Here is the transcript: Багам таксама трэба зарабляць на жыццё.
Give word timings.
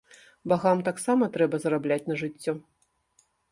Багам 0.53 0.81
таксама 0.87 1.29
трэба 1.37 1.55
зарабляць 1.67 2.01
на 2.11 2.19
жыццё. 2.25 2.53